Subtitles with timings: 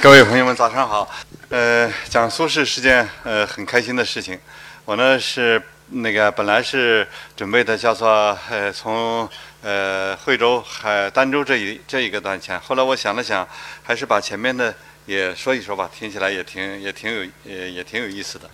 [0.00, 1.08] 各位朋友们，早上好。
[1.50, 4.38] 呃，讲苏轼是件呃很开心的事情。
[4.84, 9.28] 我呢是那个本来是准备的叫做呃从
[9.62, 13.46] 呃惠州海儋州这一这一个段前，后来我想了想，
[13.84, 14.74] 还是把前面的
[15.06, 18.50] 也说一说吧，听起来也挺也挺有也也挺有意思的。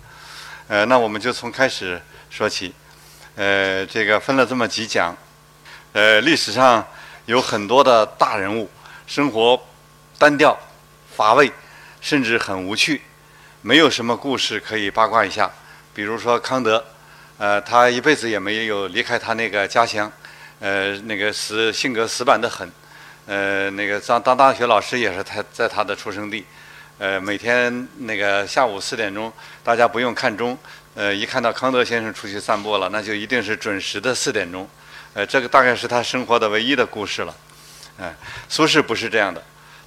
[0.67, 1.99] 呃，那我们就从开始
[2.29, 2.73] 说起。
[3.35, 5.15] 呃，这个分了这么几讲。
[5.93, 6.85] 呃，历史上
[7.25, 8.69] 有很多的大人物，
[9.07, 9.59] 生活
[10.19, 10.57] 单调。
[11.21, 11.51] 乏味，
[12.01, 12.99] 甚至很无趣，
[13.61, 15.47] 没有什么故事可以八卦一下。
[15.93, 16.83] 比如说康德，
[17.37, 20.11] 呃，他一辈子也没有离开他那个家乡，
[20.59, 22.67] 呃，那个死性格死板得很，
[23.27, 26.43] 呃，那个当当大学老师也是他在他的出生地，
[26.97, 29.31] 呃，每天那个下午四点钟，
[29.63, 30.57] 大家不用看钟，
[30.95, 34.67] 呃，一看到康德先生出去散步了，那就一定是准时的四点钟，
[35.13, 37.35] 呃，这个大概是他生活的唯一的故事了，
[37.99, 38.11] 嗯，
[38.49, 39.39] 苏轼不是这样的。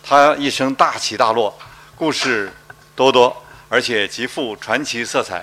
[0.07, 1.59] 他一生大起大落，
[1.97, 2.53] 故事
[2.95, 3.35] 多多，
[3.71, 5.43] 而且极富传奇色彩。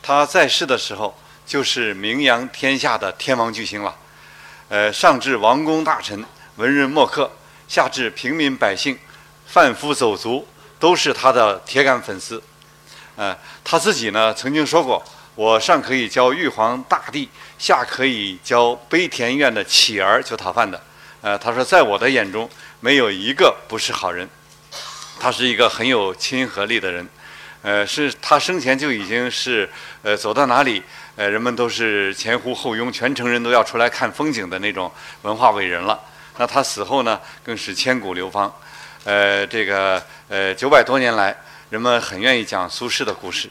[0.00, 3.92] 他在世的时候，就是名扬天下的天王巨星了。
[4.68, 7.28] 呃，上至王公大臣、文人墨客，
[7.66, 8.96] 下至平民百姓、
[9.48, 10.46] 贩夫走卒，
[10.78, 12.40] 都是他的铁杆粉丝。
[13.16, 15.02] 呃，他自己呢曾经说过
[15.34, 17.28] ：“我上可以教玉皇大帝，
[17.58, 20.80] 下可以教悲田院的乞儿就讨饭的。”
[21.20, 22.48] 呃，他说，在我的眼中。
[22.80, 24.28] 没有一个不是好人，
[25.18, 27.08] 他是一个很有亲和力的人，
[27.62, 29.68] 呃，是他生前就已经是
[30.02, 30.80] 呃走到哪里，
[31.16, 36.00] 呃，人们都是前呼后拥，全城人都要出来看风景的那种文化伟人了。
[36.36, 38.54] 那他死后呢，更是千古流芳，
[39.02, 41.36] 呃，这个呃九百多年来，
[41.70, 43.50] 人们很愿意讲苏轼的故事。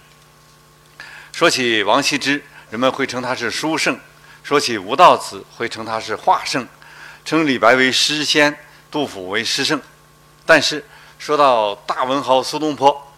[1.34, 3.94] 说起王羲之，人们会称他是书圣；
[4.42, 6.64] 说起吴道子，会称他是画圣；
[7.26, 8.58] 称李白为诗仙。
[8.90, 9.80] 杜甫为诗圣，
[10.46, 10.84] 但是
[11.20, 13.14] 说到大文豪苏东坡，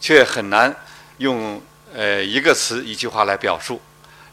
[0.00, 0.74] 却很难
[1.18, 1.60] 用
[1.94, 3.80] 呃一个词一句话来表述。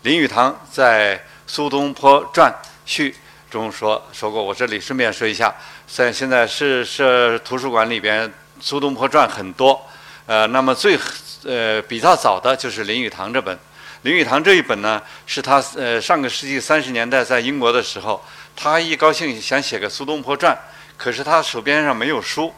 [0.03, 2.53] 林语堂在《苏东坡传
[2.85, 3.11] 序》
[3.51, 5.53] 中说说过，我这里顺便说一下，
[5.87, 8.29] 在现在是是图书馆里边
[8.61, 9.85] 《苏东坡传》很多，
[10.25, 10.97] 呃，那么最
[11.43, 13.57] 呃比较早的就是林语堂这本。
[14.03, 18.23] 林语堂这一本呢，是他呃上个世纪三十年代在英国的时候，
[18.55, 20.55] 他一高兴想写个《苏东坡传》。
[20.97, 22.51] 可是他手边上没有书，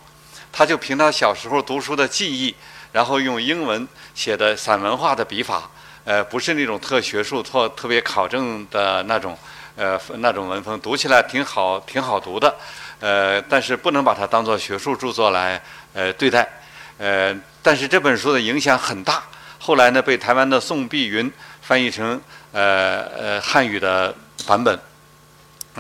[0.50, 2.56] 他就凭他小时候读书的记忆，
[2.94, 3.86] 然后用英文
[4.16, 5.70] 写的散文化的笔法，
[6.06, 9.38] 呃，不是那种特学术、特特别考证的那种，
[9.76, 12.56] 呃，那种文风，读起来挺好，挺好读的，
[13.02, 15.62] 呃，但是不能把它当做学术著作来，
[15.94, 16.48] 呃，对待，
[16.98, 19.22] 呃，但是这本书的影响很大，
[19.60, 21.30] 后来呢，被台湾的宋碧云
[21.62, 22.20] 翻译成
[22.54, 24.16] 呃呃汉语的
[24.48, 24.80] 版本，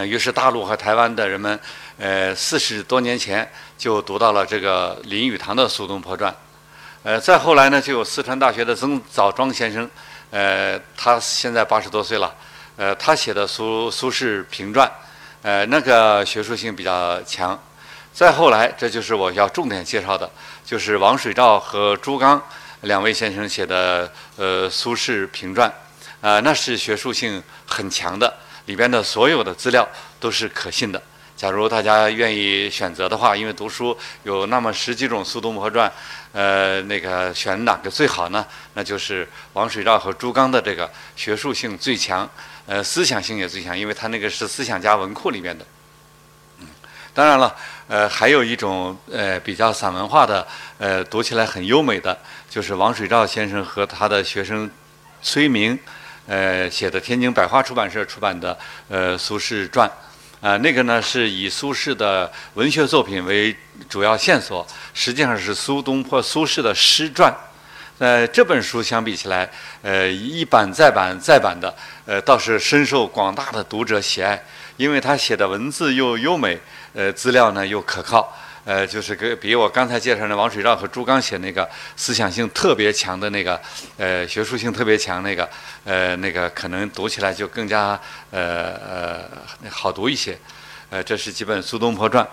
[0.06, 1.58] 于是大陆和台湾的人们。
[2.00, 6.32] 呃，四十多年前就读到了这个林语堂的《苏东坡传》，
[7.04, 9.90] 呃，再后来呢，就有四川大学的曾枣庄先生，
[10.32, 12.34] 呃，他现在八十多岁了，
[12.78, 14.88] 呃，他写的《苏苏轼评传》，
[15.42, 17.62] 呃，那个学术性比较强。
[18.14, 20.32] 再后来，这就是我要重点介绍的，
[20.64, 22.42] 就是王水照和朱刚
[22.84, 25.70] 两位先生写的呃《苏轼评传》，
[26.26, 28.34] 啊，那是学术性很强的，
[28.68, 29.86] 里边的所有的资料
[30.18, 31.02] 都是可信的。
[31.40, 35.90] 假如大家愿意选择的话，因为读书有那么十几种《苏东坡传》，
[36.34, 38.46] 呃，那个选哪个最好呢？
[38.74, 42.30] 那就是王水照和朱刚的这个学术性最强，
[42.66, 45.66] 呃，思想性也最强，因为他那个是思想家文库里面的。
[46.60, 46.68] 嗯，
[47.14, 47.56] 当然了，
[47.88, 50.46] 呃，还有一种呃比较散文化的，
[50.78, 54.70] 呃，读起来很优美的，就是王水照先生和他的学生
[55.22, 55.80] 崔明，
[56.28, 59.88] 呃，写的天津百花出版社出版的呃《苏轼传》。
[60.42, 63.54] 啊，那个呢是以苏轼的文学作品为
[63.90, 67.34] 主要线索，实际上是苏东坡、苏轼的诗传。
[67.98, 69.50] 呃，这本书相比起来，
[69.82, 74.42] 呃，一版再版再版的，呃，倒是深受广大的读者喜爱，
[74.78, 76.58] 因为他写的文字又优美，
[76.94, 78.34] 呃，资料呢又可靠。
[78.70, 83.60] 呃，就是跟比我刚才介绍的王水照和朱刚写那个思想性特别强的那个，
[83.98, 85.50] 呃，学术性特别强那个，
[85.86, 88.00] 呃，那个可能读起来就更加
[88.30, 89.22] 呃呃
[89.72, 90.38] 好读一些。
[90.92, 92.24] 呃，这是几本《苏东坡传》。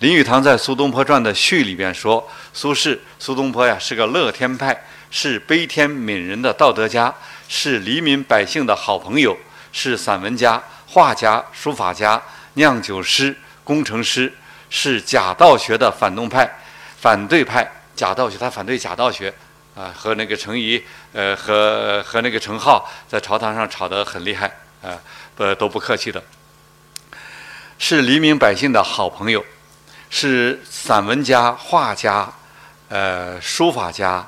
[0.00, 4.76] 林语堂在《苏东坡传》的序里边说，苏轼、苏东坡呀是个乐天派，
[5.12, 7.14] 是悲天悯人的道德家，
[7.48, 9.38] 是黎民百姓的好朋友，
[9.70, 12.20] 是散文家、画家、书法家、
[12.54, 14.32] 酿酒师、工程师。
[14.70, 16.48] 是假道学的反动派、
[17.00, 19.32] 反对派，假道学他反对假道学，
[19.74, 20.82] 啊，和那个程颐，
[21.12, 24.46] 呃，和和那个程颢在朝堂上吵得很厉害，
[24.82, 24.98] 啊，
[25.36, 26.22] 不都不客气的。
[27.78, 29.44] 是黎民百姓的好朋友，
[30.10, 32.28] 是散文家、画家、
[32.88, 34.26] 呃，书法家、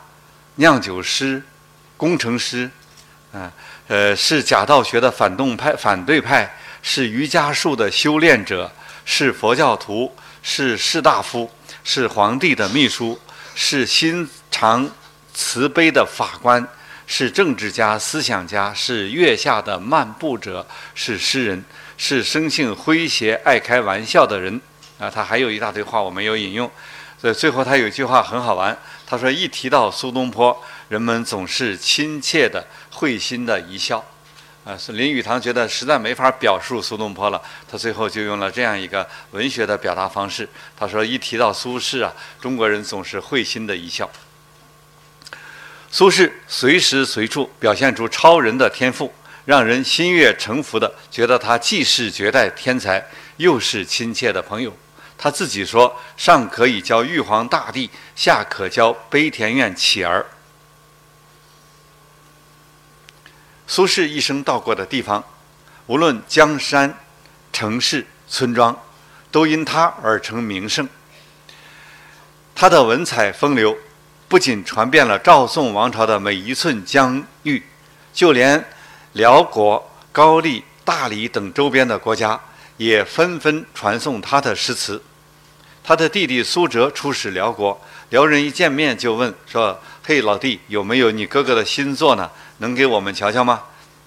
[0.54, 1.42] 酿酒师、
[1.96, 2.70] 工程师，
[3.32, 3.50] 啊，
[3.88, 8.70] 呃，是假道学的反动派、反对派，是瑜伽术的修炼者，
[9.04, 11.50] 是佛教徒，是士大夫，
[11.84, 13.20] 是皇帝的秘书，
[13.54, 14.90] 是心肠
[15.32, 16.66] 慈悲的法官，
[17.06, 21.64] 是政治家、思想家，是月下的漫步者，是诗人，
[21.96, 24.60] 是生性诙谐、爱开玩笑的人。
[24.98, 26.70] 啊，他还有一大堆话我没有引用。
[27.18, 28.76] 所以最后他有一句话很好玩，
[29.06, 30.58] 他说：“一提到苏东坡，
[30.88, 34.02] 人们总是亲切的、会心的一笑。”
[34.70, 40.48] 啊，是林语堂觉得实在没法表述苏东坡了，他最后就用了这样一个文学的表达方式。
[40.76, 44.08] 他说：“一提到苏轼啊，中国人总是会心的一笑。”
[45.90, 49.12] 苏轼随时随处表现出超人的天赋，
[49.44, 53.04] 让人心悦诚服的觉得他既是绝代天才，
[53.38, 54.72] 又是亲切的朋友。
[55.18, 60.24] 他自己说：“上可以教玉皇大帝，下可教悲田院乞儿。”
[63.70, 65.22] 苏轼一生到过的地方，
[65.86, 66.92] 无论江山、
[67.52, 68.76] 城市、村庄，
[69.30, 70.88] 都因他而成名胜。
[72.52, 73.78] 他的文采风流，
[74.26, 77.62] 不仅传遍了赵宋王朝的每一寸疆域，
[78.12, 78.68] 就连
[79.12, 82.40] 辽国、高丽、大理等周边的国家，
[82.76, 85.00] 也纷纷传颂他的诗词。
[85.84, 92.30] 他的弟弟苏辙出使辽国，辽人一见面就问说：“嘿，老弟，有没有你哥哥的新作呢？
[92.58, 93.62] 能给我们瞧瞧吗？”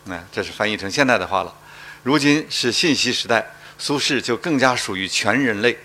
[0.05, 1.55] 那这是翻译成现代的话了。
[2.03, 5.77] 如今是信息时代，苏轼就更加属于全人类，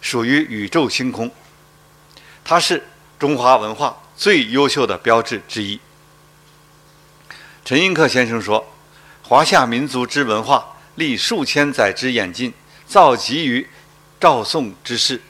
[0.00, 1.30] 属于宇宙星空。
[2.44, 2.82] 他是
[3.18, 5.80] 中华文化最优秀的标志之一。
[7.64, 8.66] 陈寅恪先生说
[9.22, 12.52] ：“华夏民族之文化，历数千载之演进，
[12.86, 13.66] 造极于。”
[14.20, 15.20] 赵宋之事，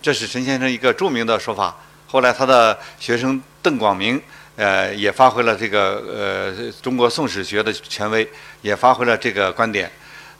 [0.00, 1.76] 这是陈先生一个著名的说法。
[2.10, 4.20] 后来他的学生邓广明，
[4.56, 8.28] 呃，也发挥了这个呃中国宋史学的权威，
[8.62, 9.88] 也发挥了这个观点。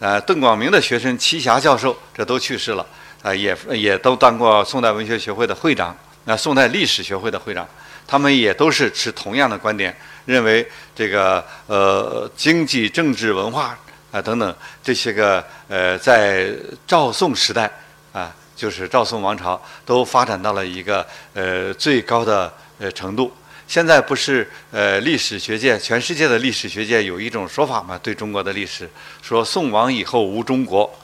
[0.01, 2.85] 呃，邓广明的学生栖霞教授，这都去世了，
[3.23, 7.65] 啊，也也都当过宋代文学学会的会长，那宋代历史学会的会长，
[8.05, 13.79] 他们也都是持同样的观点，认为这个呃经济、政治、文化。
[14.11, 16.51] 啊，等等这些个呃，在
[16.85, 17.71] 赵宋时代，
[18.61, 23.33] 就是赵宋王朝都发展到了一个呃最高的呃程度。
[23.67, 27.99] 现在不是呃历史学界，全世界的历史学界有一种说法嘛？
[28.03, 28.87] 对中国的历史，
[29.23, 30.95] 说宋亡以后无中国，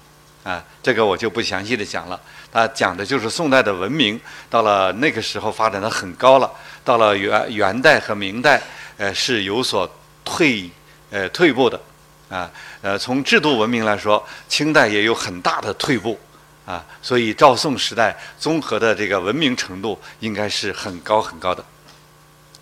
[0.44, 2.20] 啊，这个我就不详细的讲了。
[2.52, 4.20] 它讲的就是宋代的文明
[4.50, 6.52] 到了那个时候发展的很高了，
[6.84, 8.60] 到了元元代和明代，
[8.98, 9.90] 呃是有所
[10.26, 10.68] 退
[11.10, 11.80] 呃退步的。
[12.28, 12.50] 啊，
[12.82, 16.18] 呃，从制度文明来说，清代也有很大的退步，
[16.66, 21.64] 啊，所以赵宋时代综合的这个文明程度应该是很高很高的，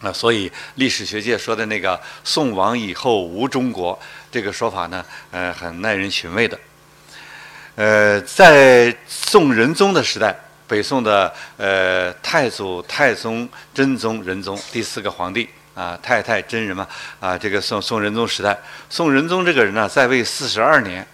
[0.01, 3.99] 啊，所以历史学界说的那个“宋亡以后无中国”
[4.31, 6.57] 这个说法呢，呃，很耐人寻味的。
[7.77, 15.49] 呃，在宋仁宗的时代，北宋的呃太祖、太宗、真宗、仁宗第四个皇帝。
[15.75, 16.87] 啊，太太真人嘛，
[17.19, 18.57] 啊，这个宋宋仁宗时代，
[18.89, 21.05] 宋仁宗这个人呢，在位四十二年，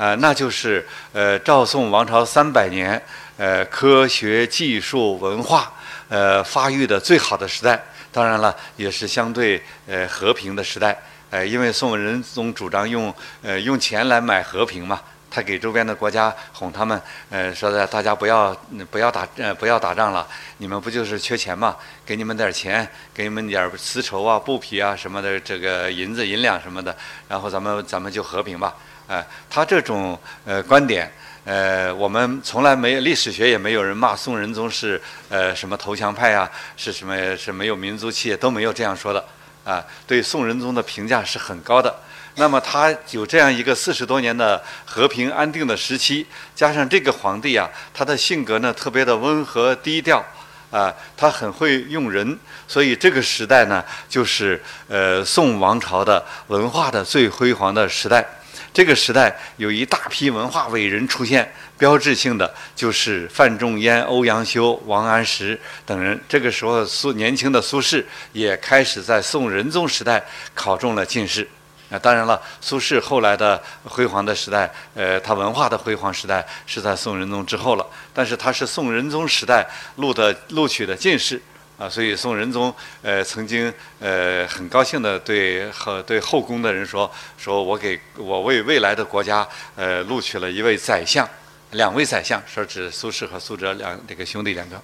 [0.00, 3.00] 呃，那就是呃赵宋王朝三百年，
[3.36, 5.70] 呃科学技术文化
[6.08, 7.78] 呃发育的最好的时代，
[8.10, 14.98] 当然了，也是相对呃和平的时代，呃，因为宋仁宗主张用呃用钱来买和平嘛。
[15.30, 18.52] 他给周边的国家哄他们，呃，说的大家不要
[18.90, 20.26] 不要打呃不要打仗了，
[20.58, 21.76] 你们不就是缺钱吗？
[22.04, 26.96] 给你们点钱，给你们点丝绸啊、布匹啊什么的，这个银子银两什么的，
[27.28, 28.74] 然后咱们咱们就和平吧。
[29.06, 31.10] 哎，他这种呃观点，
[31.44, 39.24] 呃，我们从来没有历史学也没有人骂宋仁宗是呃什么投降派啊，是什么是没有民族气都没有这样说的
[39.64, 39.84] 啊。
[40.06, 41.94] 对宋仁宗的评价是很高的。
[42.36, 50.24] 那么他有这样一个四十多年的和平安定的时期，加上这个皇帝啊，他的性格呢特别的温和低调，
[50.70, 58.26] 啊，他很会用人，所以这个时代呢，就是呃宋王朝的文化的最辉煌的时代。
[58.72, 66.18] 这个时代有一大批文化伟人出现，标志性的就是范仲淹、欧阳修、王安石等人。
[66.28, 71.46] 这个时候，苏年轻的苏轼也开始在宋仁宗时代考中了进士。
[71.90, 77.86] 那当然了，苏轼后来的辉煌的时代，呃，他文化的辉煌时代是在宋仁宗之后了。
[78.14, 81.40] 但是他是宋仁宗时代录的录取的进士
[81.76, 91.28] 啊，所以宋仁宗呃曾经呃很高兴的对和对后宫的人说，说我给我为未来的国家呃录取了一位宰相，
[91.72, 94.80] 两位宰相，说指苏轼和苏辙两这个兄弟两个。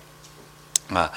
[0.98, 1.12] 啊，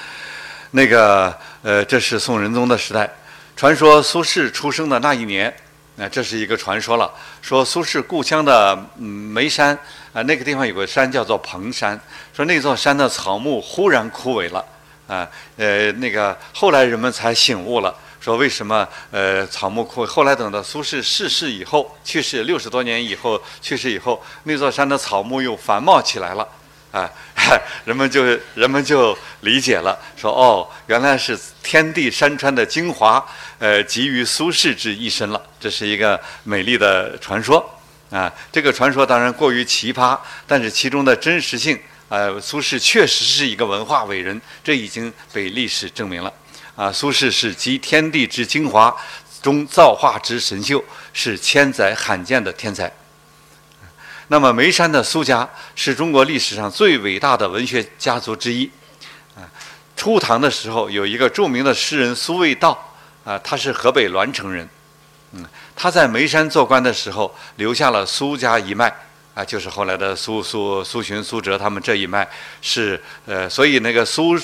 [0.72, 3.10] 那个呃，这是宋仁宗的时代。
[3.56, 5.54] 传说苏轼出生的那一年，
[6.00, 7.12] 啊，这是一个传说了。
[7.42, 9.78] 说苏轼故乡的眉山
[10.14, 12.00] 啊，那个地方有个山叫做蓬山，
[12.34, 14.64] 说那座山的草木忽然枯萎了，
[15.06, 15.28] 啊，
[15.58, 20.06] 呃，那个后来人们才醒悟了，说为什么呃草木枯？
[20.06, 26.48] 后来等到苏轼逝世以后，去世六十多年以后，去世以后，那座山的草木又繁茂起来了。
[26.92, 27.08] 啊，
[27.84, 33.24] 人们就人们就理解了，说哦，原来是天地山川的精华，
[33.58, 35.40] 呃，集于苏轼之一身了。
[35.60, 37.78] 这是一个美丽的传说
[38.10, 38.32] 啊。
[38.50, 46.32] 这个传说当然过于奇葩，但是其中的真实性，呃，苏轼确实是一个文化伟人，这已经被历史证明了。
[46.74, 48.96] 啊，苏轼是集天地之精华，
[49.42, 52.90] 中造化之神秀，是千载罕见的天才。
[54.28, 58.70] 那么眉山的苏家是中国历史上最伟大的文学家族之一，
[59.34, 59.42] 啊，
[59.96, 64.66] 初唐的时候有一个著名的诗人苏味道，啊，他是河北栾城人，
[65.32, 65.44] 嗯，
[65.76, 68.92] 他在眉山做官的时候留下了苏家一脉，
[69.34, 72.28] 啊，就是后来的苏苏苏洵、苏辙他们这一脉
[72.60, 74.38] 是，呃，所以那个苏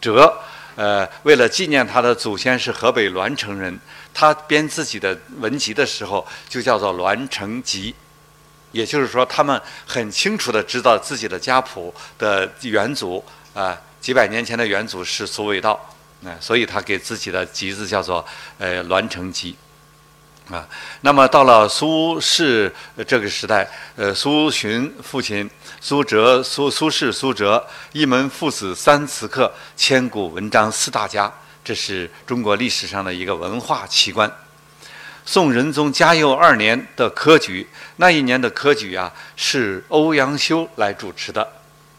[0.00, 0.32] 辙，
[0.74, 3.78] 呃，为了纪念他的祖先是河北栾城人，
[4.12, 7.92] 他编自己的文集的时候就叫做《栾城集》。
[8.72, 13.24] 也就是说，他们很清楚地知道自己的家谱的元祖
[13.54, 15.72] 啊，几百年前的元祖是苏味道，
[16.22, 18.22] 啊，所以他给自己的集子叫做
[18.58, 19.52] 呃《栾城集》，
[20.50, 20.64] 啊，
[21.00, 22.70] 那么到了苏轼
[23.04, 25.50] 这个时代，呃，苏洵父亲
[25.80, 31.32] 苏辙、苏苏轼、苏辙一门父子三词客，千古文章四大家，
[31.64, 34.30] 这是中国历史上的一个文化奇观。
[35.24, 41.42] 宋仁宗嘉佑二年的科举，那一年的科举啊，是欧阳修来主持的，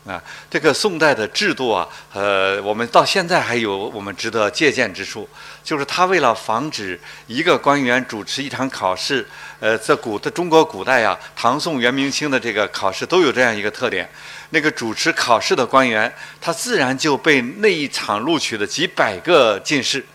[0.06, 5.28] 啊，这个宋代的制度啊，呃，我们到现在还有我们值得借鉴之处，
[5.68, 9.28] 就是他为了防止一个官员主持一场考试，
[9.60, 14.10] 呃，在古的中国古代啊，唐宋元明清的这个考试都有这样一个特点，
[14.52, 16.10] 那个主持考试的官员，
[16.40, 20.06] 他自然就被那一场录取的几百个进士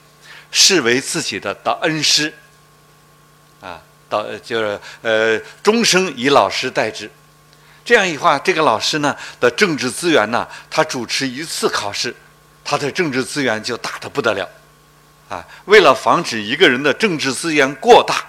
[0.50, 2.32] 视为自己的的恩师。
[3.61, 3.78] 啊，
[4.09, 7.11] 到就是呃，终生以老师待之，
[7.85, 12.16] 这样一话，这个老师呢的政治资源呢，他主持一次考试，
[12.64, 14.49] 他的政治资源就大的不得了，
[15.32, 18.22] 啊，为了防止一个人的政治资源过大，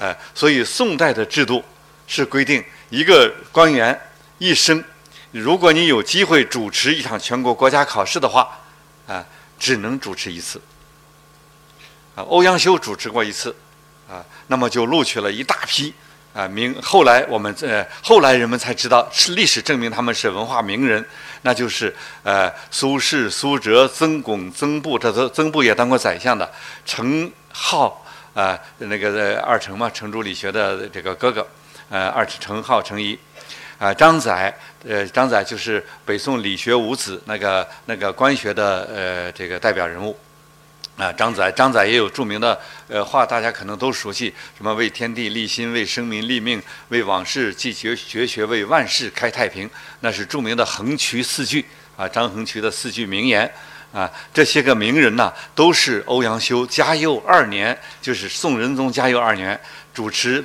[0.00, 1.62] 哎，所以宋代的制度
[2.08, 3.96] 是规定，一个官员
[4.38, 4.82] 一生，
[5.30, 8.58] 如果你有机会主持一场全国国家考试的话，
[9.06, 9.24] 啊，
[9.60, 10.60] 只能主持一次，
[12.16, 13.54] 啊，欧阳修主持过一次。
[14.06, 15.94] 啊，那么就录取了一大批
[16.34, 16.78] 啊名。
[16.82, 21.02] 后来我们呃，后来人们才知道，是历史证明他们是文化名人，
[21.46, 26.50] 那就是呃苏轼、苏辙、曾巩、曾布，这都曾布也当过宰相的，
[26.86, 27.92] 程颢
[28.32, 31.46] 呃，那个二程嘛，程朱理学的这个哥哥，
[31.90, 33.18] 呃，二程颢、程颐，
[33.78, 34.52] 啊，张载，
[34.88, 40.18] 呃，张载就是北宋理学五子那个那个官学的呃这个代表人物。
[40.96, 49.68] 啊，张载，张载也有著名的呃话，大家可能都熟悉，什么为天地立心，为生民立命，为往事继绝绝学，为万世开太平，
[50.00, 51.64] 那是著名的横渠四句
[51.96, 53.52] 啊，张横渠的四句名言
[53.92, 59.60] 啊，这些个名人呐，都是欧阳修嘉佑二年，就是宋仁宗嘉佑二年
[59.92, 60.44] 主持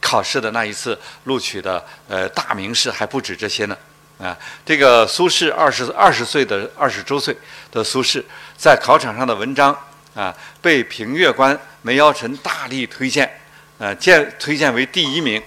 [0.00, 3.76] 考试的那一次录取的呃大名士，还不止这些呢。
[4.20, 7.36] 啊，这个苏轼二十二十岁的二十周岁
[7.72, 8.22] 的苏轼，
[8.56, 9.76] 在考场上的文章。
[10.12, 13.30] 啊，被评阅官梅尧臣大力推荐，
[13.78, 15.40] 呃，荐推荐为第一名。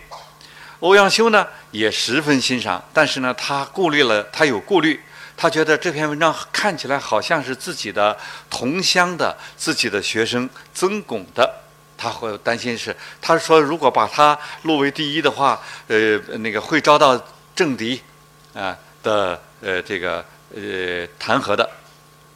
[0.80, 4.98] 欧阳修呢也十分欣赏，但是呢，他顾虑了，他有顾虑，
[5.36, 8.18] 他觉得这篇文章看起来好像是自己的
[8.50, 11.54] 同乡的自己的学生曾巩的，
[11.98, 17.22] 他会担心是，他说如果把他录为第一的话，呃，那个会遭到
[17.54, 18.02] 政敌
[18.54, 20.24] 啊的呃这个
[20.56, 21.70] 呃弹劾的，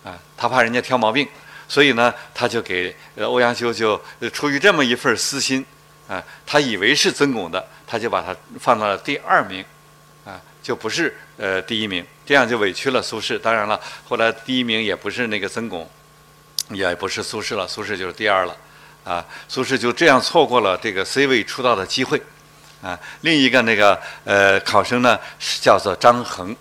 [0.03, 1.27] 啊，他怕人家挑毛病。
[1.69, 5.65] 所以呢，他就给欧阳修就出于这么一份私心，
[6.07, 9.65] 啊，他以为是曾巩的，他就把他放到了第二名，
[10.23, 13.37] 啊，就不是呃第一名，这样就委屈了苏轼。
[13.37, 15.85] 当然了，后来第一名也不是那个曾巩，
[16.69, 18.55] 也不是苏轼了，苏轼就是第二了，
[19.03, 22.21] 啊，苏轼就这样错过了这个 C 位出道的机会，
[22.81, 26.55] 啊，另一个那个呃考生呢是叫做张衡。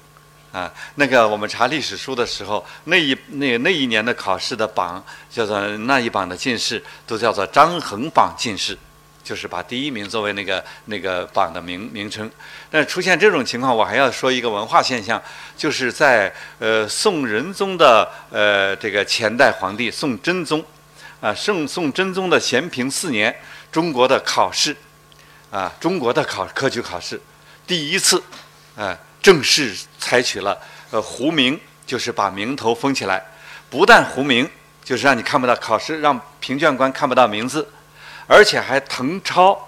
[0.53, 8.79] 啊，那个我们查历史书的时候，那一那那一年的考试的榜叫做那一榜的进士都叫做张衡榜进士，
[9.23, 12.31] 就是把第一名作为那个那个榜的名名称。
[12.71, 15.23] 但出现这种情况，我还要说一个文化现象，
[15.59, 20.65] 就是在呃宋仁宗的呃这个前代皇帝宋真宗，
[21.21, 23.39] 啊圣宋真宗的咸平四年，
[23.71, 24.75] 中国的考试，
[25.51, 27.21] 啊中国的考科举考试，
[27.67, 28.23] 第一次，
[28.77, 30.59] 啊正式采取了
[30.91, 33.25] 呃糊名，就是把名头封起来，
[33.71, 34.49] 不但糊名，
[34.85, 37.69] 就是让你看不到考试，让评卷官看不到名字，
[38.27, 39.59] 而且还誊抄。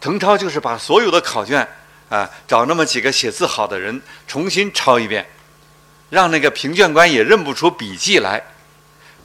[0.00, 1.66] 誊抄就是把所有的考卷。
[2.10, 5.24] 啊，找那么几个写字好的人重新抄一遍，
[6.08, 8.42] 让那个评卷官也认不出笔迹来，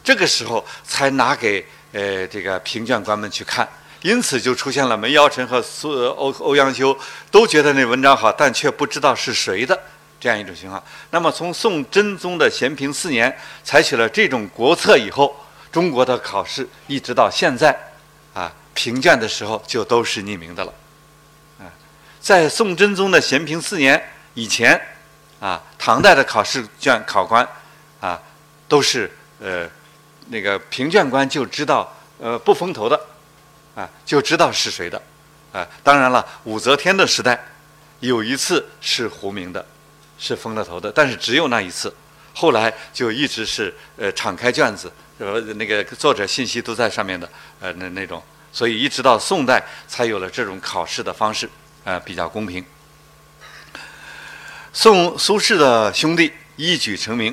[0.03, 3.67] 这个时候才拿给呃这个评卷官们去看。
[4.05, 6.95] 因此就出现了梅尧臣和苏欧欧阳修
[7.31, 9.75] 都觉得那文章好，但却不知道是谁的
[10.19, 10.81] 这样一种情况。
[11.09, 15.35] 那么从宋真宗的咸平四年采取了这种国策以后，
[15.71, 17.75] 中国的考试一直到现在，
[18.35, 20.71] 啊评卷的时候就都是匿名的了。
[21.57, 21.65] 啊
[22.21, 23.99] 在宋真宗的咸平四年
[24.35, 24.79] 以前，
[25.39, 27.47] 啊，唐代的考试卷考官，
[27.99, 28.21] 啊，
[28.67, 29.67] 都是呃，
[30.27, 32.99] 那个评卷官就知道，呃，不封头的，
[33.75, 35.01] 啊，就知道是谁的，
[35.51, 37.39] 啊，当然了，武则天的时代，
[37.99, 39.65] 有一次是胡名的，
[40.17, 41.93] 是封了头的，但是只有那一次，
[42.33, 47.29] 后来就一直是呃敞开卷子，呃那个作者信息都在上面的，
[47.59, 51.49] 呃那那种，所以一直到宋代才有了这种考试的方式。
[51.83, 52.65] 呃，比较公平。
[54.73, 57.31] 宋苏轼的兄弟一举成名，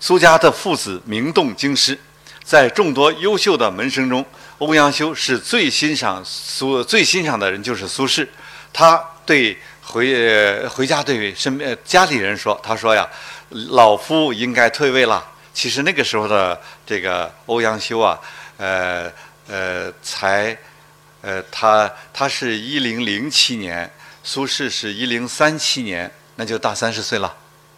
[0.00, 1.96] 苏家的父子名动京师，
[2.42, 4.26] 在众多优秀的门生中，
[4.62, 8.24] 欧阳修是最欣赏苏最欣赏的人，就是苏轼。
[8.72, 13.08] 他对回回家对身边家里人说：“他说呀，
[13.48, 18.18] 老夫应该退位了。”其实那个时候的这个欧阳修啊，
[18.56, 19.10] 呃
[19.48, 20.56] 呃才。
[21.22, 23.88] 呃，他他是一零零七年，
[24.24, 27.32] 苏轼是一零三七年，那就大三十岁了，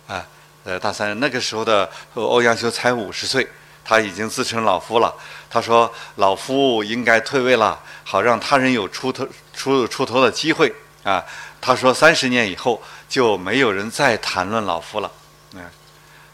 [0.07, 0.27] 啊，
[0.65, 3.47] 呃，大三那个时候的欧阳修才五十岁，
[3.85, 5.15] 他已经自称老夫了。
[5.55, 9.25] 他说：“老夫应该退位了，好让他人有出头
[9.55, 10.75] 出出头的机会。”
[11.05, 11.25] 啊，
[11.61, 15.13] 他说三十年以后就没有人再谈论老夫了。
[15.53, 15.63] 嗯，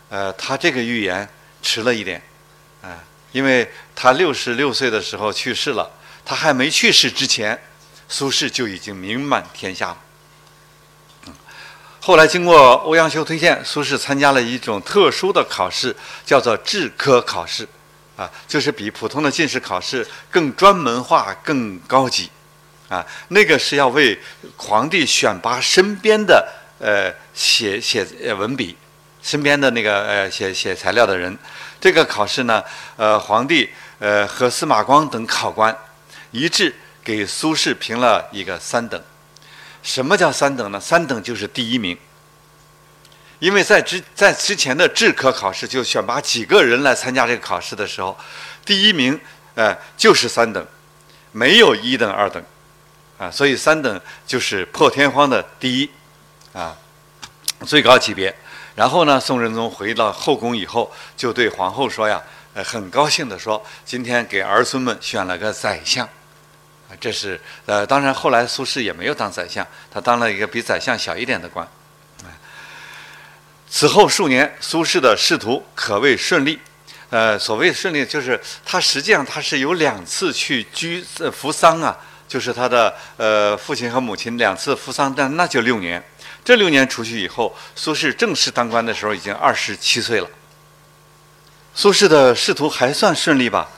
[0.09, 1.29] 呃，他这个预言
[1.61, 2.23] 迟了一点，
[2.81, 2.97] 啊，
[3.33, 5.91] 因为他六十六岁的时候去世了。
[6.25, 7.63] 他还没去世之前，
[8.09, 9.99] 苏轼就已经名满天下了。
[12.01, 15.95] 后来经过欧阳修推荐，苏轼参加了一种特殊的考试，
[16.25, 17.69] 叫做制科考试，
[18.21, 22.29] 啊，就是比普通的进士考试更专门化、更高级，
[22.91, 24.21] 啊，那个是要为
[24.59, 26.47] 皇帝选拔身边的
[26.79, 28.05] 呃写写
[28.35, 28.77] 文笔、
[29.23, 31.35] 身边的那个呃写写材料的人。
[31.81, 32.63] 这个考试呢，
[32.97, 35.75] 呃，皇帝呃和司马光等考官。
[36.33, 39.03] 一致给苏轼评了一个三等。
[39.83, 40.79] 什么叫三等呢？
[40.79, 41.97] 三等就是第一名。
[43.41, 48.17] 因为在之在之前的制科考试，就选拔几个人来参加这个考试的时候，
[48.65, 49.19] 第一名，
[49.55, 50.65] 呃，就是三等，
[51.33, 52.43] 没有一等、二等，
[53.19, 55.91] 啊，所以三等就是破天荒的第一，
[56.53, 56.77] 啊，
[57.67, 58.33] 最高级别。
[58.77, 62.23] 然后呢，宋仁宗回到后宫以后，就对皇后说呀，
[62.55, 66.07] 呃，很高兴地说，今天给儿孙们选了个宰相。
[66.07, 71.67] 啊这是呃，当然后来苏轼也没有当宰相，他当了一个比宰相小一点的官。
[73.71, 76.59] 此后数年，苏轼的仕途可谓顺利。
[77.09, 81.97] 呃，所谓顺利，就是他实际上他是有两次去居扶丧啊，
[82.29, 86.03] 就是他的呃父亲和母亲两次扶丧，但那就六年。
[86.45, 90.29] 这六年出去以后，苏轼正式当官的时候已经二十七岁了。
[91.75, 93.69] 苏轼的仕途还算顺利吧？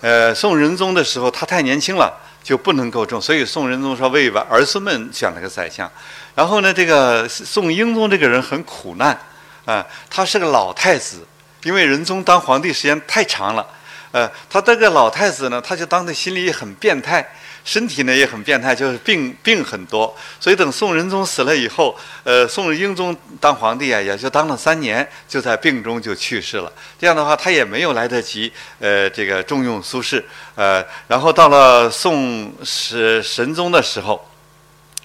[0.00, 2.20] 呃，宋仁宗的时候他太年轻了。
[2.42, 5.88] 就不能够中，所以宋仁宗说为儿孙们选了个宰相。
[6.34, 9.16] 然后呢，这个宋英宗这个人很苦难
[9.64, 11.26] 啊，他是个老太子，
[11.62, 13.66] 因为仁宗当皇帝时间太长了，
[14.12, 17.26] 呃，他这个老太子呢，他就当的心里很变态。
[17.64, 26.72] 身体呢也很变态，就是病病很多，所以等宋仁宗死了以后，呃，宋英宗当皇帝啊，也就当了三年，就在病中就去世了。
[26.98, 30.20] 这样的话，他也没有来得及，呃，这个重用苏轼，
[30.56, 34.28] 呃，然后到了宋神神宗的时候，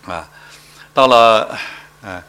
[0.08, 0.28] 啊，
[0.96, 1.56] 到了，
[2.02, 2.20] 嗯。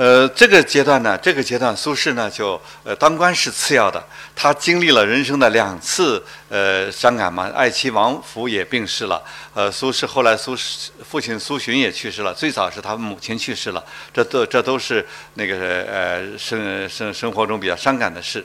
[0.00, 4.02] 呃，这个阶段呢，这个阶段苏轼呢就呃当官是次要的，
[4.34, 18.42] 他经历了人生的两次呃伤感嘛，爱妻王弗也病逝了，呃，苏轼后来苏轼父亲苏洵也去世了，最早是他母亲去世了，这都这都是那个呃生生生活中比较伤感的事，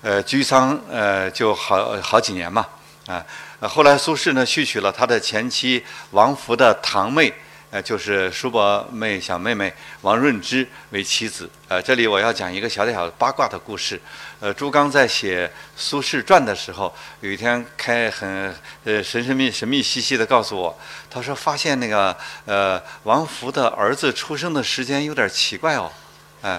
[0.00, 2.66] 呃，居丧呃就好好几年嘛，
[3.06, 3.22] 啊。
[3.68, 7.34] 后来苏轼呢续娶了他的前妻王弗的堂妹。
[7.76, 11.50] 呃，就是叔伯妹小妹妹王润之为妻子。
[11.68, 14.00] 呃，这里我要讲一个小小八卦的故事。
[14.40, 20.78] 呃，朱刚在写《苏轼传》的时候，有一天开很呃神神秘神秘兮兮的告诉我，
[21.10, 25.92] 他说发现那个呃王弗的儿子出生的时间有点奇怪哦。
[26.40, 26.58] 哎，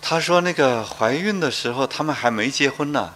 [0.00, 3.12] 他说那个怀孕的时候他们还没结婚呢。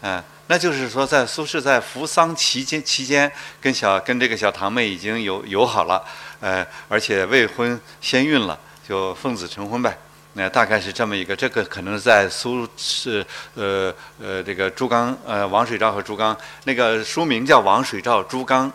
[0.00, 0.24] 哎。
[0.46, 3.30] 那就是说，在苏轼在扶丧期间期间，
[3.60, 6.04] 跟小跟这个小堂妹已经有友好了，
[6.40, 9.98] 呃，而且未婚先孕了，就奉子成婚呗。
[10.34, 18.68] 那大概是这么一个，这个可能在苏轼，呃呃，这个朱刚，呃，王水照和朱刚，那个书名叫《王水照朱刚》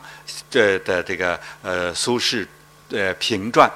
[0.50, 2.48] 这的这个呃苏轼
[2.92, 3.70] 呃评传。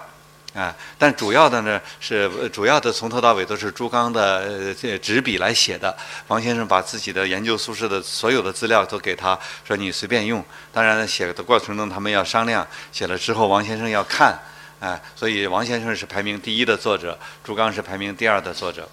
[0.54, 5.98] 啊，但主要的呢是主要的从头到尾都是朱刚的这纸笔来写的。
[6.28, 14.39] 王先生把自己的研究苏轼的所有的资料都给他说：“你随便用。”当然，写的过程中他们要商量，写了之后王先生要看，
[14.80, 18.88] 啊，所以王先生是排名第一的作者，朱刚是排名第二的作者。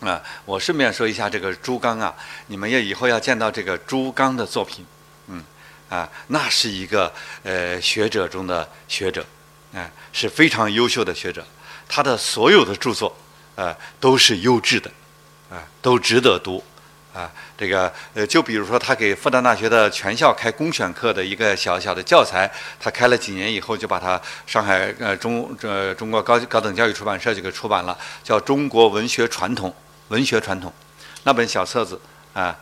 [0.00, 2.14] 啊，我顺便说一下这个朱刚啊，
[2.48, 4.84] 你们要以后要见到这个朱刚的作品，
[5.28, 5.42] 嗯，
[5.88, 7.10] 啊，那是一个
[7.44, 9.24] 呃学者中的学者。
[9.74, 11.42] 哎，是非常优秀的学者，
[11.88, 13.16] 他的所有的著作，
[13.54, 14.90] 呃，都是优质的，
[15.50, 16.62] 啊，都值得读，
[17.14, 29.70] 啊，这个呃，就比如说他给复旦大学的全校开公选课的一个小小的教材，他开了几年以后，就把它上海呃中这中国高高等教育出版社就给出版了，叫《中国文学传统》，
[30.08, 30.70] 文学传统，
[31.24, 31.98] 那本小册子
[32.34, 32.54] 啊，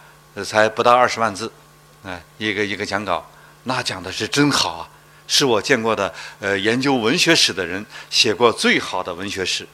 [0.44, 1.50] 才不到二十万字，
[2.04, 3.28] 哎，一个一个讲稿，
[3.64, 4.88] 那讲的是真好啊。
[5.32, 9.64] 是我见过的，呃，研究文学史的人写过最好的文学史。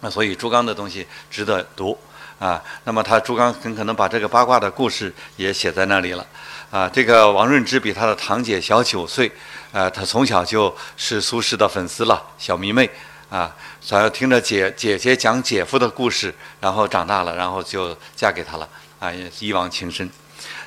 [0.00, 1.96] 那所以朱刚的东西值得读
[2.40, 2.60] 啊。
[2.82, 6.26] 那么他朱刚很可能把这个八卦的故事也写在那里了
[6.72, 6.88] 啊。
[6.88, 9.30] 这个王润之比他的堂姐小九岁，
[9.70, 12.90] 啊，他从小就是苏轼的粉丝了，小迷妹
[13.30, 20.10] 啊，想要听着姐姐姐讲姐夫的故事，然后长大了，然后就嫁给他了啊，一往情深。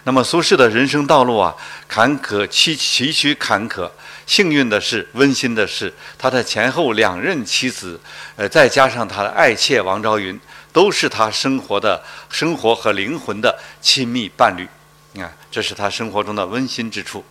[0.03, 1.55] 那么苏轼的人生道路啊，
[1.87, 3.89] 坎坷崎崎岖坎坷。
[4.25, 7.99] 幸运的是，温馨的是，他的前后两任妻子，
[8.35, 10.39] 呃，再加上他的爱妾王昭云，
[10.71, 14.67] 都是他生活的生活和灵魂的亲密伴侣。
[15.13, 17.25] 你看，这是他生活中的温馨之处。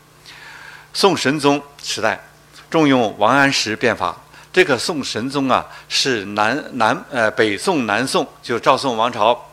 [0.92, 2.20] 宋神宗时代，
[2.68, 4.16] 重用王安石变法。
[4.52, 9.46] 这个宋神宗啊，是南南呃北宋南宋，就赵宋王朝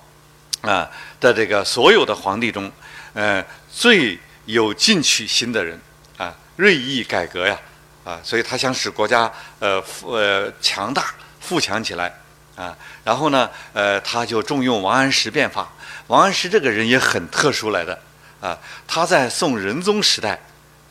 [0.61, 2.71] 啊的这个所有的皇帝中。
[3.15, 5.79] 呃，最有进取心的人
[6.17, 7.57] 啊，锐意改革呀，
[8.03, 12.13] 啊，所以他想使国家呃富呃强大富强起来
[12.57, 12.77] 啊。
[13.05, 15.71] 然后呢，呃，他就重用王安石变法。
[16.07, 17.97] 王安石这个人也很特殊来的
[18.41, 20.37] 啊，他在宋仁宗时代，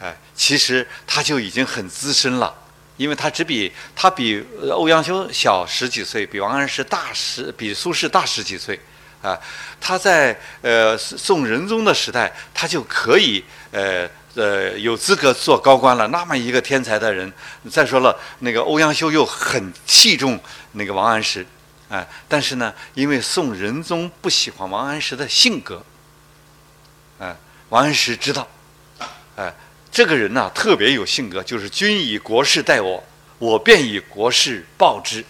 [0.00, 2.54] 哎，其实他就已经很资深了，
[2.96, 8.80] 因为他只比他比欧阳修小十几岁，比王安石大十，比苏轼大十几岁。
[9.24, 9.40] 啊，
[9.80, 16.06] 他在呃宋仁宗的时代，他就可以呃呃有资格做高官了。
[16.08, 17.32] 那么一个天才的人，
[17.70, 20.38] 再说了，那个欧阳修又很器重
[20.72, 21.46] 那个王安石，
[21.88, 25.82] 啊，但是呢，因为宋仁宗不喜欢王安石的性格，
[27.18, 27.34] 啊，
[27.70, 28.46] 王安石知道，
[29.36, 29.50] 哎，
[29.90, 33.02] 这个人呢特别有性格，就是君以国事待我，
[33.38, 35.24] 我便以国事报之，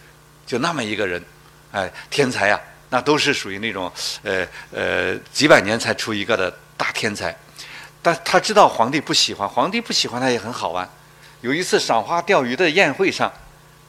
[0.44, 1.24] 就那么一个人，
[1.70, 2.60] 哎，天才呀。
[2.94, 7.36] 那都是属于那种，呃呃，几百年才出一个的大天才，
[8.00, 10.88] 但他知道皇帝不喜欢，皇帝不喜欢他也很好玩。
[11.40, 13.32] 有一次赏花钓鱼的宴会上，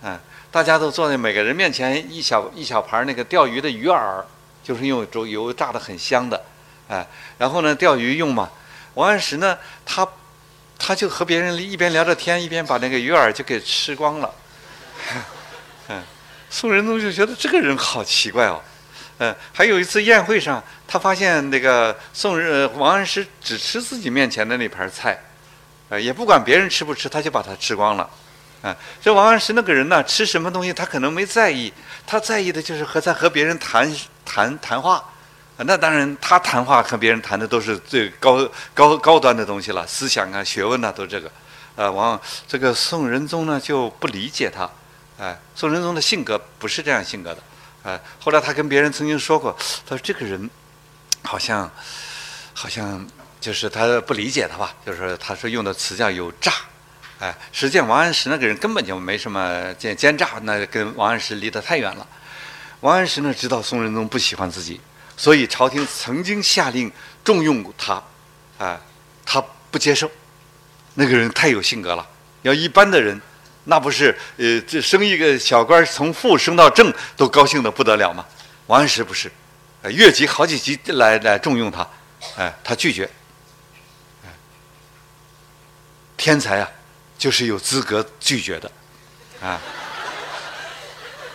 [0.01, 4.23] 啊，大家都坐在每个人面前一小一小盘那个钓鱼的鱼饵，
[4.63, 6.43] 就是用油油炸的很香的，
[6.87, 8.49] 哎，然后呢钓鱼用嘛。
[8.95, 10.07] 王安石呢，他
[10.79, 14.33] 他就和别人一边聊着天，一边把那个鱼饵就给吃光了。
[15.89, 16.01] 嗯，
[16.49, 18.59] 宋仁宗就觉得这个人好奇怪哦。
[19.17, 25.17] 嗯，还有一次宴会上，他发现那个宋日王安石只吃自己面前的那盘菜，
[25.89, 28.09] 呃，也不管别人吃不吃，他就把它吃光了。
[28.61, 31.71] 啊，这王安石那个人呢，吃什么东西他可能没在意，
[32.05, 33.89] 他在意的就是和在和别人谈
[34.25, 35.03] 谈谈话。
[35.57, 41.31] 那当然，他谈话和别人谈的都是最高高高端的东西了，思想啊、学问啊都这个。
[41.77, 44.69] 呃，王这个宋仁宗呢就不理解他，
[45.17, 47.41] 哎，宋仁宗的性格不是这样性格的。
[47.85, 50.49] 哎，后来他跟别人曾经说过，他说这个人
[51.21, 51.71] 好像
[52.53, 53.05] 好像
[53.39, 56.51] 就是他不理解他吧，就是他说用的词叫有诈。
[57.19, 62.05] 哎，实际上王安石那个人根本就没什么奸奸诈，那跟王安石离得太远了。
[62.81, 64.81] 王安石呢知道宋仁宗不喜欢自己，
[65.15, 66.91] 所以朝廷曾经下令
[67.23, 68.03] 重用他，
[68.57, 68.81] 啊，
[69.25, 70.09] 他不接受。
[70.95, 72.07] 那个人太有性格了，
[72.41, 73.21] 要一般的人，
[73.65, 78.25] 那不是呃，这升一个小官从副升到正都高兴的不得了吗？
[78.67, 79.31] 王安石不是，
[79.81, 81.87] 呃越级好几级来来重用他，
[82.37, 83.09] 哎，他拒绝。
[86.17, 86.69] 天才啊，
[87.17, 88.71] 就是有资格拒绝的，
[89.41, 89.59] 啊，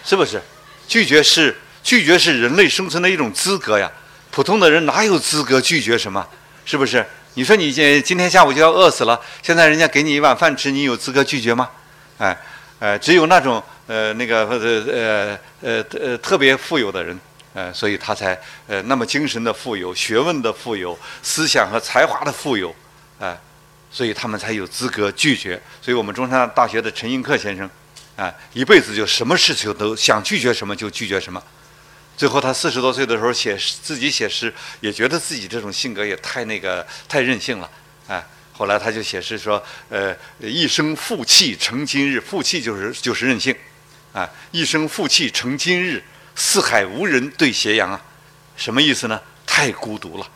[0.05, 0.40] 是不是？
[0.88, 3.90] 拒绝是拒绝是人类生存的一种资格呀。
[4.31, 6.27] 普通的人哪有资格拒绝什么？
[6.64, 7.07] 是不是？
[7.35, 11.71] 你说你今今天下午就要饿死了，现在人家给你一碗饭吃，你有资格拒绝吗？
[12.21, 12.39] 哎，
[12.79, 17.19] 呃，只有那种呃那个呃呃呃特别富有的人，
[17.55, 22.73] 呃，所以他才呃那么精神的富有、学问的富有、思想和才华的富有，
[23.19, 23.37] 哎。
[23.93, 25.61] 所以他们才有资格拒绝。
[25.83, 27.69] 所以我们中山大学的陈寅恪先生，
[28.15, 31.43] 啊，一辈子就什么事情都想拒绝什么就拒绝什么。
[32.17, 37.69] 最后他四十多岁的时候写自己写诗，也觉得自己这种性格也太那个太任性了，
[38.07, 38.25] 啊。
[38.61, 43.57] 后来他就写诗说：“呃，一生负气成今日，负气就是就是任性，
[44.12, 46.05] 啊，一生负气成今日，
[46.37, 47.99] 四海无人对斜阳啊，
[48.59, 49.18] 什么意思呢？
[49.46, 50.27] 太孤独了，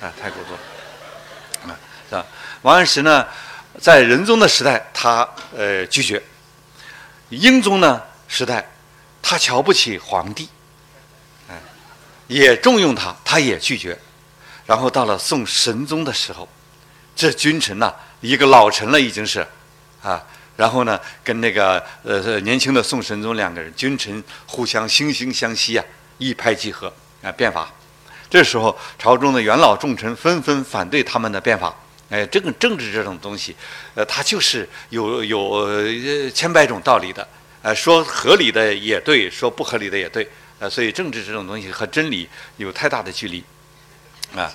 [0.00, 1.78] 啊，太孤独了，啊，
[2.10, 2.26] 是吧？”
[2.62, 3.24] 王安石呢，
[3.80, 6.20] 在仁宗的时代，他呃拒绝；
[7.28, 8.68] 英宗呢时代，
[9.22, 10.48] 他瞧不起皇帝，
[11.48, 11.54] 哎，
[12.26, 13.96] 也重用他，他也拒绝。
[14.66, 16.48] 然后到了宋神宗的时候，
[17.18, 19.44] 这君臣呐，一个老臣了已经是，
[20.00, 25.84] 啊，然后呢，跟那个呃年轻的宋神宗两个人君臣互相惺惺相惜啊，
[26.18, 27.68] 一拍即合啊变法。
[28.30, 31.74] 这时候朝中的元老重臣纷纷反对他们的变法。
[32.08, 33.56] 哎，这个政治这种东西，
[33.96, 35.68] 呃，它就是有有
[36.30, 37.26] 千百种道理的，
[37.62, 42.28] 呃，说合理的也对，说不合理的也对，呃，所以政治这种东西和真理
[42.58, 43.42] 有太大的距离，
[44.36, 44.50] 啊，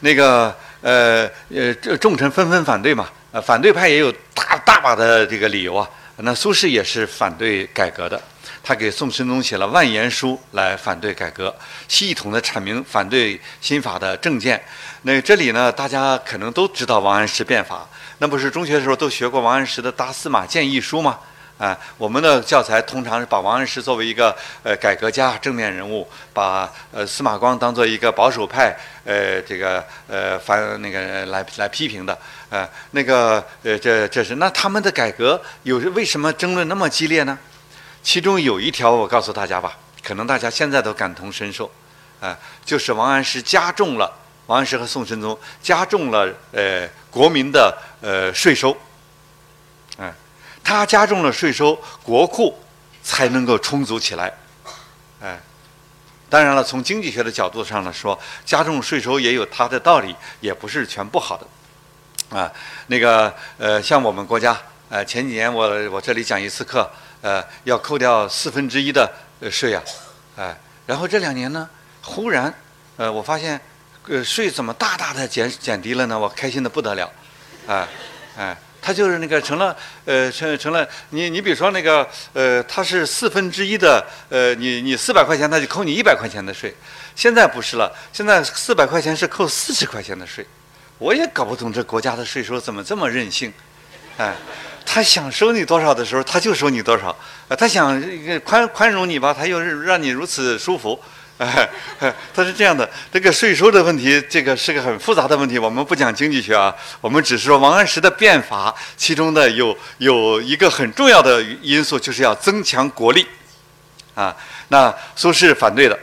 [0.00, 5.88] 那个呃呃，众臣纷纷反对嘛，呃，反对派也有大大把的这个理由啊，
[6.18, 8.20] 那苏轼也是反对改革的。
[8.62, 11.54] 他给宋神宗写了万言书来反对改革，
[11.86, 14.62] 系统的阐明反对新法的政见。
[15.02, 17.88] 那这里呢，大家可能都知道王安石变法，
[18.18, 21.18] 那不是中学的时候都学过王安石的《大司马谏议书》吗？
[21.58, 32.16] 啊，我们的教材通常是把王安石作为一个呃改革家、正面人物，把呃司马光当做一个保守派，呃这个呃反那个来来批评的。
[32.50, 37.36] 呃，那个呃这这是那他们的改革有为什么争论那么激烈呢？
[38.02, 41.70] 其中有一条，我告诉大家吧，可能大家现在都感同身受，
[42.20, 44.10] 啊，就是王安石加重了
[44.46, 48.74] 王安石和宋神宗加重了呃国民的呃税收，
[50.68, 52.54] 他加重了税收，国库
[53.02, 54.30] 才能够充足起来，
[55.18, 55.40] 哎，
[56.28, 62.52] 当然了，从经济学的角度上来说，加重税收也有它的道理，也不是全不好的，啊，
[62.88, 64.54] 那个呃，像我们国家，
[64.90, 66.86] 呃，前几年我我这里讲一次课。
[67.22, 69.10] 呃，要扣掉四分之一的
[69.50, 69.82] 税啊，
[70.36, 71.66] 哎，然后这两年呢，
[72.02, 72.54] 忽然，
[72.96, 73.58] 呃，我发现，
[74.06, 76.16] 呃，税怎么大大的减减低了呢？
[76.16, 77.10] 我开心的不得了，
[77.66, 77.88] 哎，
[78.36, 78.56] 哎，
[78.88, 86.74] 它就是那个成了，呃，成成了，你你比如说那个，呃，它是四分之一的，呃，你你四百块钱，它就扣你一百块钱的税，
[87.14, 90.46] 现在不是了，现在四百块钱是扣四十块钱的税，
[90.96, 93.52] 我也搞不懂这国家的税收怎么这么任性，
[94.16, 94.34] 哎。
[94.90, 97.14] 他想收你多少的时候，他就收你多少；
[97.46, 98.02] 啊，他想
[98.42, 100.98] 宽宽容你吧，他又让你如此舒服。
[102.00, 102.88] 哎，他是这样的。
[103.12, 105.56] 这个税收的问题，这个是个很复杂的问题。
[105.56, 113.24] 我们不讲经济学啊，我们只是说王安石的变法，其中的有有一个很重要的因素，就是要增强国力。
[114.14, 114.36] 啊，
[114.68, 115.98] 那苏轼反对的。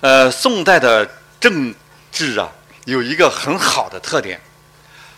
[0.00, 1.04] 呃，宋代的
[1.40, 1.74] 政
[2.12, 2.48] 治啊，
[2.84, 4.40] 有一个很好的特点，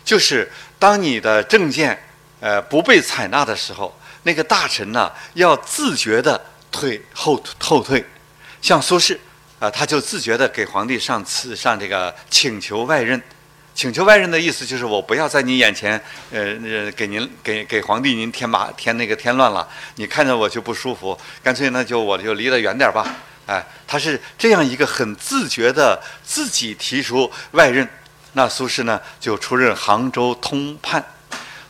[0.03, 2.03] 就是当你的政见。
[2.43, 8.03] 呃，不被采纳的时候，那个大臣呢，要自觉的退后后退。
[8.61, 9.17] 像苏轼
[9.59, 13.21] 啊，他就自觉的给皇帝上赐上这个请求外任。
[13.73, 19.67] 请求外任的意思就是我不要在你眼前，呃，给您给给皇帝您添麻添那个添乱了。
[19.95, 23.07] 你看着我就不舒服，干脆呢就我就离得远点吧。
[23.47, 27.89] 哎，他是这样一个很自觉的自己提出外任。
[28.33, 31.03] 那苏轼呢就出任杭州通判。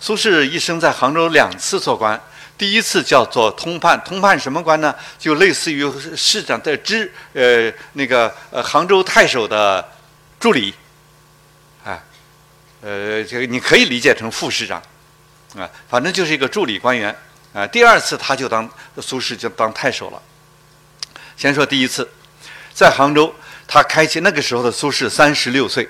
[0.01, 2.21] 苏轼一生在杭州两次做官，
[2.61, 4.95] 第一次叫做通判，通判什么官呢？
[5.19, 9.83] 就类似于市长的知，呃，那个呃杭州太守的
[10.39, 10.75] 助理，
[11.83, 11.99] 啊，
[12.83, 14.79] 呃，这个你可以理解成副市长，
[15.57, 17.17] 啊，反正就是一个助理官员，
[17.55, 18.69] 啊，第二次他就当
[18.99, 20.21] 苏轼就当太守了。
[21.39, 22.07] 先说第一次，
[22.75, 23.35] 在杭州，
[23.67, 25.89] 他开启那个时候的苏轼三十六岁，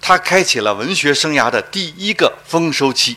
[0.00, 3.16] 他开启了文学生涯的第一个丰收期。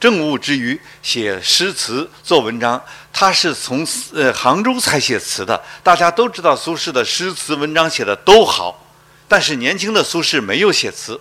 [0.00, 2.82] 政务之余，写诗词、做文章，
[3.12, 5.62] 他是从呃杭州才写词的。
[5.82, 8.86] 大家都知道苏轼的诗词文章写的都好，
[9.28, 11.20] 但是年轻的苏轼没有写词，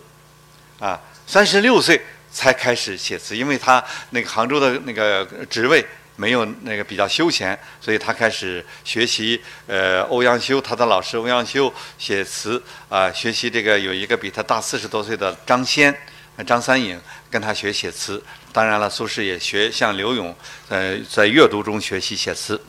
[0.79, 15.93] 啊，三十六岁才开始写词，因为他那个杭州的那个职位没有那个比较休闲，所以他开始学习呃欧阳修，他的老师欧阳修写词啊，学习这个有一个比他大四十多岁的张先。
[16.43, 16.99] 张三影
[17.29, 18.21] 跟他学写词，
[18.53, 20.35] 当然了，苏轼也学向柳永，
[20.69, 22.59] 呃，在阅读中学习写词，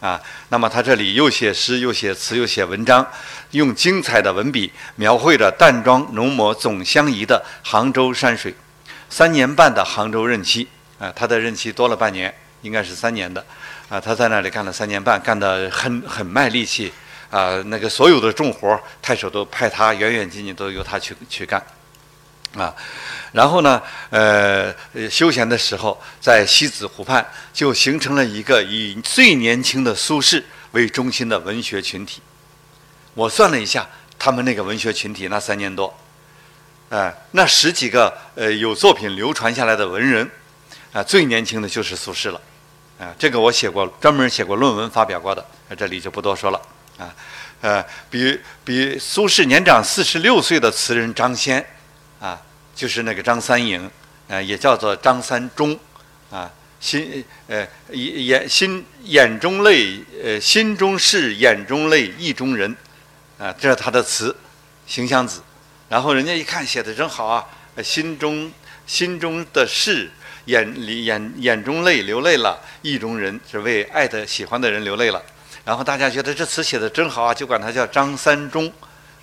[0.00, 3.06] 啊，那么他这里又写诗，又写词，又写文章，
[3.52, 8.54] 用精彩的文笔描绘着淡妆浓抹总相宜的杭州山水。
[9.08, 10.66] 三年半的杭州任期，
[10.98, 13.44] 啊，他的任期多了半年，应该是三年的，
[13.88, 16.92] 啊，他在那里干了三年半，干得很很卖力气，
[17.30, 21.62] 啊，那个所有的重活太守都派他，远远近近都由他去去干。
[22.54, 22.74] 啊，
[23.32, 24.74] 然后呢，呃，
[25.10, 32.20] 休闲的时候在西子湖畔就形成了一个以最年轻的苏轼为中心的文学群体。
[33.14, 33.88] 我算了一下，
[34.18, 35.98] 他们那个文学群体那三年多，
[36.90, 40.30] 哎，那十几个呃有作品流传下来的文人，
[40.92, 42.40] 啊，最年轻的就是苏轼了，
[42.98, 45.42] 啊，这个我写过专门写过论文发表过的，
[45.74, 46.60] 这里就不多说了，
[46.98, 47.14] 啊，
[47.62, 51.66] 呃，比比苏轼年长四十六岁的词人张先。
[52.82, 53.88] 就是那个张三影，
[54.28, 55.78] 啊，也叫做张三忠，
[56.32, 62.76] 啊，心呃眼眼心眼中泪，呃心中事眼中泪意中人，
[63.38, 64.32] 啊，这是他的词，
[64.92, 65.38] 《行香子》，
[65.88, 67.46] 然后人家一看写的真好啊，
[67.84, 68.50] 心中
[68.84, 70.10] 心中的事
[70.46, 75.22] 眼里眼眼中泪流泪了，意中人是为爱的喜欢的人流泪了，
[75.64, 78.72] 然后大家觉得这词写的真好啊，就管他叫张三忠，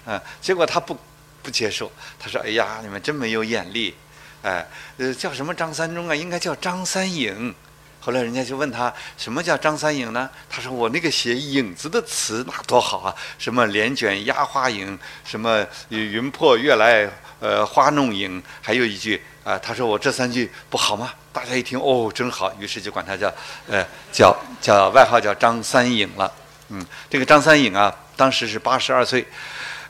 [0.06, 0.98] 啊，结果他不。
[1.42, 3.96] 不接受，他说：“哎呀，你们真没有眼力，
[4.42, 6.16] 哎，呃，叫什么张三中啊？
[6.16, 7.54] 应该叫张三影。”
[8.02, 17.10] 后来人家就问他：“什么叫张三影呢？”他说：“我那个写影子的词那多好啊，什么帘卷压花影，什么云破月来
[17.42, 21.14] 呃花弄影，还有一句啊，他说我这三句不好吗？
[21.34, 23.32] 大家一听哦，真好，于是就管他叫
[23.68, 26.32] 呃叫叫外号叫张三影了。
[26.70, 29.28] 嗯，这个张三影啊，当时是八十二岁。”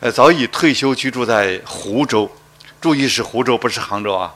[0.01, 2.31] 呃，早已退休居住在湖州，
[2.79, 4.33] 注意是湖州，不是杭州啊。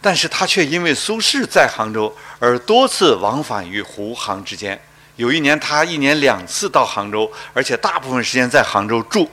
[0.00, 4.80] 但是他却因为苏轼在杭州，而多次往返于湖杭之间。
[5.16, 9.28] 有一年，他一年两次到杭州，而且大部分时间在杭州住。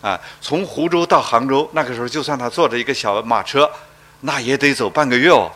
[0.00, 3.70] 啊，从湖州到杭州，那个时候就算他坐着一个小马车，
[4.22, 5.50] 那也得走半个月哦。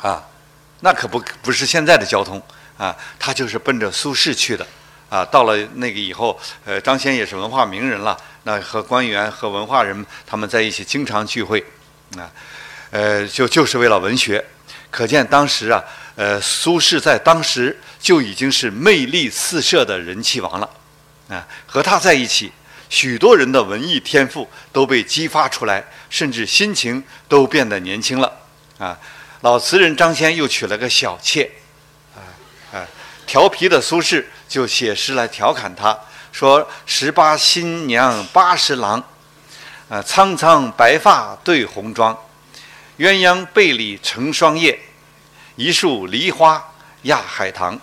[0.00, 0.22] 啊，
[0.80, 2.40] 那可不不是现在的交通
[2.78, 4.64] 啊，他就是奔着苏轼去的。
[5.10, 8.16] 啊，到了那个以后，呃，张先也是文化名人了。
[8.44, 11.64] 那和官员和文化人他们在一起经常聚会，
[12.16, 12.30] 啊，
[12.90, 14.44] 呃，就就是为了文学。
[14.90, 15.82] 可见当时啊，
[16.14, 20.70] 呃，苏轼在当时就已经是魅力四射的人气王了。
[21.28, 22.52] 啊，和他在一起，
[22.88, 28.32] 许多人的文艺天赋都被激发出来，甚至心情都变得年轻了。
[28.78, 28.98] 啊，
[29.40, 31.50] 老词人张先又娶了个小妾，
[32.14, 32.20] 啊
[32.72, 32.86] 啊，
[33.26, 34.24] 调皮的苏轼。
[34.46, 35.98] 就写诗来调侃他，
[36.34, 39.00] 说：“十八新娘八十郎，
[39.88, 42.12] 啊，苍苍白发对红妆，
[42.98, 44.76] 鸳鸯被里成双夜，
[45.54, 46.60] 一树梨花
[47.02, 47.78] 压海棠。”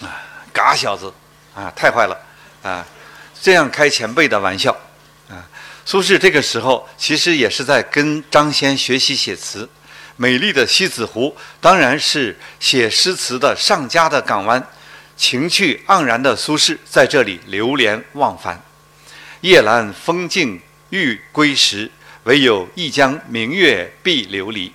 [0.00, 0.16] 啊，
[0.50, 1.12] 嘎小子，
[1.54, 2.18] 啊，太坏了，
[2.62, 2.82] 啊，
[3.38, 4.74] 这样开前辈的玩笑，
[5.28, 5.44] 啊，
[5.84, 9.68] 苏轼这个时候其实也是在跟张先学习写词。
[10.16, 14.66] 美丽的西子湖当然是写诗词的上佳的港湾。
[15.18, 18.62] 情趣盎然的苏轼在这里流连忘返。
[19.40, 21.90] 夜阑风静欲归时，
[22.22, 24.70] 唯有一江明月碧琉璃。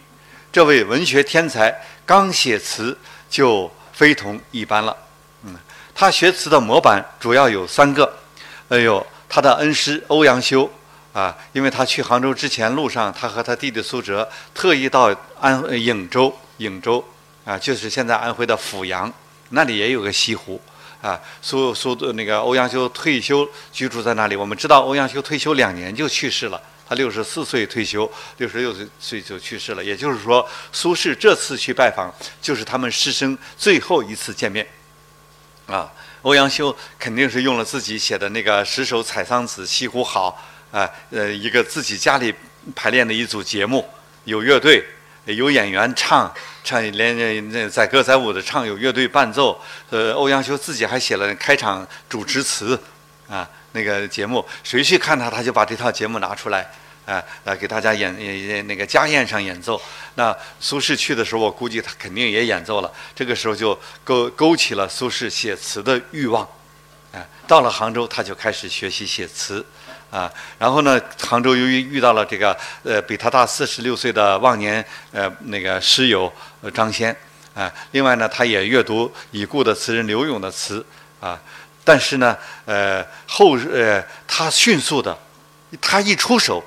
[0.51, 1.73] 这位文学天才
[2.05, 2.95] 刚写词
[3.29, 4.95] 就非同一般了。
[5.43, 5.55] 嗯，
[5.95, 8.19] 他学词的模板主要有三个。
[8.67, 10.69] 哎呦，他的恩师欧阳修
[11.13, 17.03] 啊，因为他去杭州之前路上，他和他弟弟苏辙特意到安颍州，颍州
[17.45, 19.11] 啊，就是现在安徽的阜阳。
[19.55, 20.59] 那里也有个西湖，
[20.99, 24.35] 啊，苏苏那个欧阳修退休居住在那里。
[24.35, 29.83] 我们知道欧阳修退休两年就去世了，他六十四岁退休，六十六岁岁就去世了。
[29.83, 34.67] 也就是说，苏轼这次去拜访，就是他们师生最后一次见面。
[35.67, 35.93] 啊，
[36.23, 40.43] 欧阳修肯定是用了自己写的那个十首《采桑子·西湖好》
[40.77, 42.33] 啊，呃，一个自己家里
[42.73, 43.87] 排练的一组节目，
[44.23, 44.83] 有乐队。
[45.25, 46.29] 有演员唱
[46.63, 49.59] 唱，连那那载歌载舞的唱，有乐队伴奏。
[49.89, 52.79] 呃，欧阳修自己还写了开场主持词，
[53.27, 56.71] 啊，那个节目，谁去看他，他就把这套节目拿出来，
[57.05, 59.81] 啊，来给大家演演那个家宴上演奏。
[60.15, 62.91] 那苏轼去的时候，我估计他肯定也演奏了。
[63.13, 66.47] 这个时候就勾勾起了苏轼写词的欲望，
[67.11, 69.65] 啊，到了杭州他就开始学习写词，
[70.11, 76.31] 啊，然后呢，杭州由于遇到了这个呃比他大四十六岁的忘年呃那个诗友
[76.71, 77.15] 张先，
[77.53, 80.85] 啊，另外呢，他也阅读已故的词人柳永的词，
[81.19, 81.39] 啊。
[81.83, 85.17] 但是呢，呃，后呃，他迅速的，
[85.81, 86.63] 他一出手，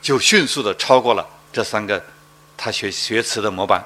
[0.00, 2.00] 就迅速的超过了这三个
[2.56, 3.84] 他学学词的模板。